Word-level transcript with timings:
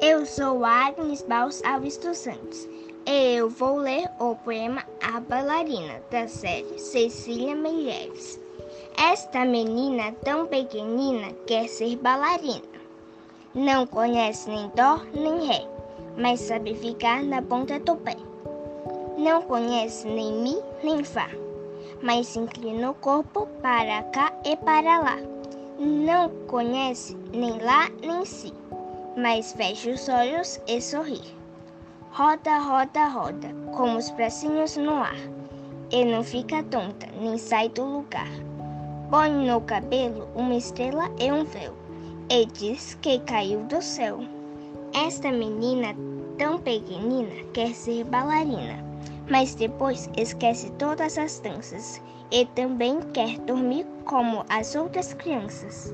Eu 0.00 0.24
sou 0.24 0.64
Agnes 0.64 1.22
Baus 1.22 1.60
Alves 1.64 1.96
dos 1.96 2.18
Santos 2.18 2.68
e 3.04 3.34
eu 3.34 3.50
vou 3.50 3.78
ler 3.78 4.08
o 4.20 4.36
poema 4.36 4.84
A 5.02 5.18
Bailarina, 5.18 6.00
da 6.08 6.28
série 6.28 6.78
Cecília 6.78 7.56
Meireles. 7.56 8.38
Esta 8.96 9.44
menina 9.44 10.12
tão 10.24 10.46
pequenina 10.46 11.32
quer 11.48 11.68
ser 11.68 11.96
bailarina. 11.96 12.62
Não 13.52 13.88
conhece 13.88 14.48
nem 14.48 14.70
dó 14.76 15.00
nem 15.12 15.48
ré, 15.48 15.66
mas 16.16 16.42
sabe 16.42 16.76
ficar 16.76 17.24
na 17.24 17.42
ponta 17.42 17.80
do 17.80 17.96
pé. 17.96 18.14
Não 19.18 19.42
conhece 19.42 20.06
nem 20.06 20.32
mi 20.32 20.62
nem 20.84 21.02
fá, 21.02 21.28
mas 22.00 22.36
inclina 22.36 22.92
o 22.92 22.94
corpo 22.94 23.48
para 23.60 24.04
cá 24.12 24.32
e 24.44 24.56
para 24.58 25.00
lá. 25.00 25.16
Não 25.76 26.28
conhece 26.46 27.16
nem 27.32 27.58
lá 27.58 27.90
nem 28.00 28.24
si 28.24 28.52
mas 29.20 29.52
fecha 29.52 29.90
os 29.90 30.08
olhos 30.08 30.60
e 30.68 30.80
sorri. 30.80 31.20
Roda, 32.12 32.58
roda, 32.58 33.08
roda, 33.08 33.48
como 33.76 33.98
os 33.98 34.10
bracinhos 34.10 34.76
no 34.76 34.94
ar, 34.94 35.16
e 35.90 36.04
não 36.04 36.22
fica 36.22 36.62
tonta, 36.64 37.08
nem 37.20 37.36
sai 37.36 37.68
do 37.70 37.84
lugar. 37.84 38.28
Põe 39.10 39.30
no 39.30 39.60
cabelo 39.62 40.28
uma 40.36 40.54
estrela 40.54 41.10
e 41.18 41.32
um 41.32 41.44
véu, 41.44 41.74
e 42.30 42.46
diz 42.46 42.94
que 43.02 43.18
caiu 43.20 43.60
do 43.64 43.82
céu. 43.82 44.20
Esta 44.94 45.32
menina 45.32 45.96
tão 46.38 46.58
pequenina 46.58 47.44
quer 47.52 47.74
ser 47.74 48.04
bailarina, 48.04 48.84
mas 49.28 49.54
depois 49.54 50.08
esquece 50.16 50.70
todas 50.72 51.18
as 51.18 51.40
danças 51.40 52.00
e 52.30 52.46
também 52.46 53.00
quer 53.12 53.38
dormir 53.40 53.84
como 54.04 54.44
as 54.48 54.76
outras 54.76 55.12
crianças. 55.14 55.92